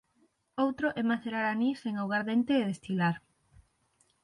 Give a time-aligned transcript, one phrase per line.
[0.65, 3.15] Outro é macerar anís en augardente e destilar.